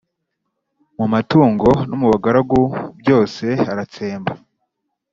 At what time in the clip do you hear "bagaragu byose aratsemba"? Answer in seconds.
2.13-4.33